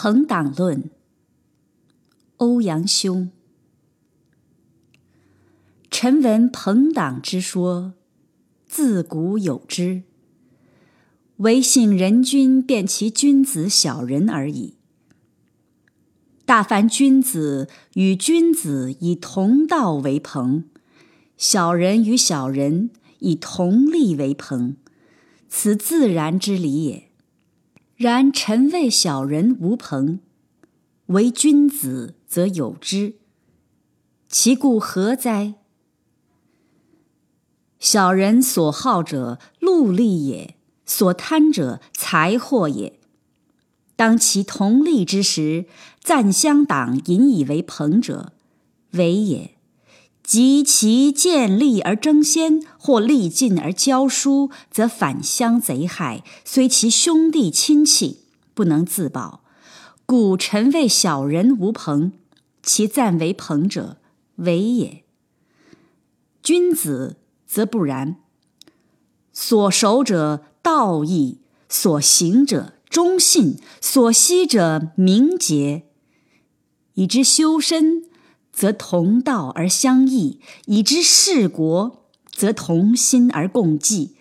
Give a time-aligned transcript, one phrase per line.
[0.00, 0.90] 朋党论，
[2.36, 3.26] 欧阳修。
[5.90, 7.94] 臣闻朋党之说，
[8.64, 10.04] 自古有之，
[11.38, 14.76] 唯幸人君辨其君子小人而已。
[16.44, 20.66] 大凡君子与君子以同道为朋，
[21.36, 24.76] 小人与小人以同利为朋，
[25.48, 27.07] 此自然之理也。
[27.98, 30.20] 然臣谓小人无朋，
[31.06, 33.16] 唯君子则有之，
[34.28, 35.54] 其故何哉？
[37.80, 40.54] 小人所好者禄利也，
[40.86, 43.00] 所贪者财货也。
[43.96, 45.66] 当其同利之时，
[46.00, 48.32] 暂相党引以为朋者，
[48.92, 49.57] 为也；
[50.28, 59.40] 及其见利而争先，或利尽而骄疏，则反相贼害，虽其兄弟亲戚，不能自保。
[60.04, 62.12] 故臣谓小人无朋，
[62.62, 63.96] 其暂为朋者，
[64.36, 65.02] 为也。
[66.42, 68.16] 君子则不然，
[69.32, 71.38] 所守者道义，
[71.70, 72.74] 所行者。
[72.90, 75.84] 忠信所惜者明节，
[76.94, 78.04] 以之修身，
[78.58, 84.16] 则同道而相益；以之事国，则同心而共济。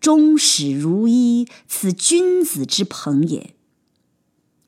[0.00, 3.54] 终始如一，此君子之朋也。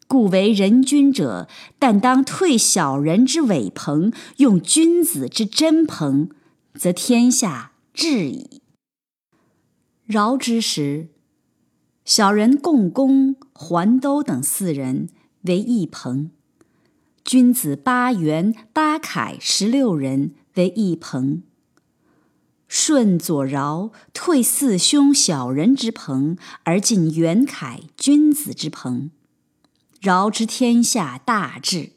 [0.07, 1.48] 故为人君者，
[1.81, 6.29] 但当退小人之伪朋，用君子之真朋，
[6.75, 8.62] 则天下治矣。
[10.11, 11.09] 尧之时。
[12.05, 15.09] 小人共工、桓都等四人
[15.42, 16.31] 为一朋，
[17.27, 21.42] 君子八元、八凯十六人为一朋。
[22.68, 29.10] 舜左尧退四兄小人之朋，而进元凯君子之朋，
[30.02, 31.91] 尧之天下大治。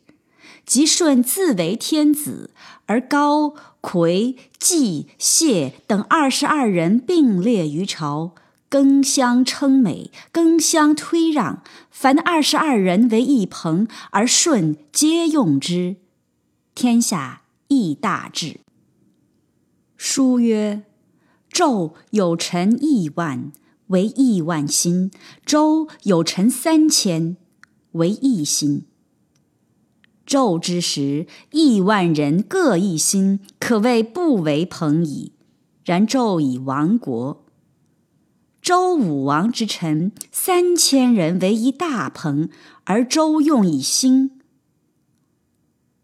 [0.66, 2.50] 即舜自为天子，
[2.88, 8.34] 而高、魁、季、谢等二十二人并列于朝。
[8.70, 11.64] 更相称美，更相推让。
[11.90, 15.98] 凡二十二人为一朋，而顺皆用之，
[16.76, 18.60] 天下亦大治。
[19.98, 20.84] 书曰
[21.52, 23.52] ：“纣有臣亿万，
[23.88, 25.10] 为亿万心；
[25.46, 27.36] 周有臣三千，
[27.94, 28.86] 为一心。
[30.26, 35.34] 纣之时，亿万人各一心，可谓不为朋矣。
[35.84, 37.44] 然纣已亡国。”
[38.70, 42.50] 周武王之臣三千人为一大朋，
[42.84, 44.30] 而周用以兴。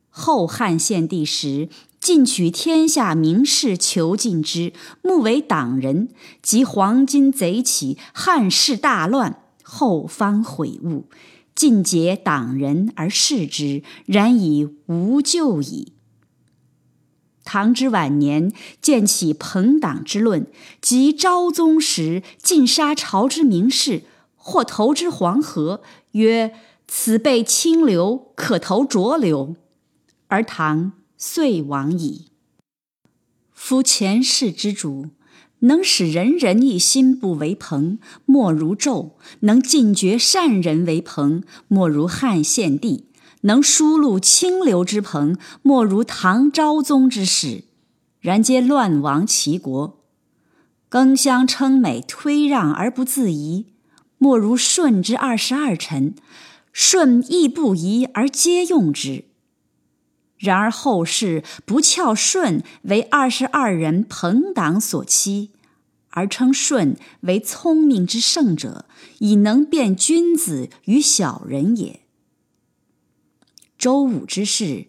[0.10, 6.10] 后汉献帝时，尽取天下名士囚禁之，目为党人。
[6.42, 11.08] 及黄巾贼起，汉室大乱，后方悔悟，
[11.54, 15.94] 尽解党人而释之，然已无救矣。
[17.56, 18.52] 唐之晚年，
[18.82, 20.46] 建起朋党之论，
[20.82, 24.04] 及昭宗时，尽杀朝之名士，
[24.36, 26.54] 或投之黄河，曰
[26.86, 29.56] ：“此辈清流，可投浊流。”
[30.28, 32.26] 而唐遂亡矣。
[33.54, 35.12] 夫前世之主，
[35.60, 43.06] 能使人人一心不为朋，莫如纣；能尽绝善人为朋，莫如汉献帝。
[43.46, 47.66] 能疏路清流之朋，莫如唐昭宗之始；
[48.20, 50.04] 然皆乱亡齐国。
[50.90, 53.68] 更相称美，推让而不自疑，
[54.18, 56.16] 莫如舜之二十二臣。
[56.74, 59.26] 舜亦不疑而皆用之。
[60.38, 65.52] 然而后世不翘舜为二十二人朋党所欺，
[66.10, 68.86] 而称舜为聪明之圣者，
[69.20, 72.02] 以能辨君子与小人也。
[73.86, 74.88] 周武之士，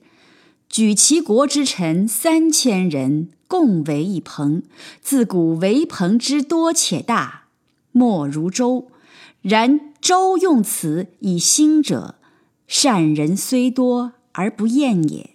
[0.71, 4.63] 举其国之臣三千人，共为一朋。
[5.03, 7.49] 自古为朋之多且大，
[7.93, 8.91] 莫如周。
[9.43, 12.15] 然周用此以兴者，
[12.67, 15.29] 善人虽多而不厌也。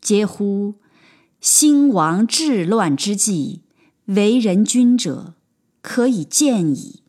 [0.00, 0.74] 嗟乎！
[1.40, 3.62] 兴亡治乱之际，
[4.04, 5.34] 为人君者，
[5.80, 7.01] 可以见矣。